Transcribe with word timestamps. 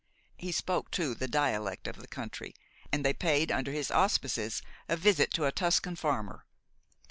He 0.35 0.51
spoke, 0.51 0.89
too, 0.89 1.13
the 1.13 1.27
dialect 1.27 1.87
of 1.87 1.97
the 1.97 2.07
country; 2.07 2.55
and 2.91 3.05
they 3.05 3.13
paid, 3.13 3.51
under 3.51 3.71
his 3.71 3.91
auspices, 3.91 4.63
a 4.89 4.97
visit 4.97 5.31
to 5.35 5.45
a 5.45 5.51
Tuscan 5.51 5.95
farmer. 5.95 6.47